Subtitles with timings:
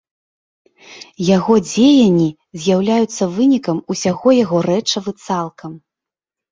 [1.37, 2.25] Яго дзеянні
[2.65, 5.71] з'яўляюцца вынікам усяго яго рэчыва цалкам.